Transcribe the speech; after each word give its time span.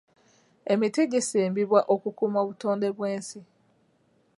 Emiti 0.71 1.01
gisimbibwa 1.11 1.79
okukuuma 1.93 2.37
obutonde 2.43 2.87
bw'ensi. 2.97 3.39